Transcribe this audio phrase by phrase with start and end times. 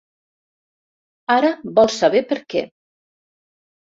[1.33, 2.63] Ara vol saber per què.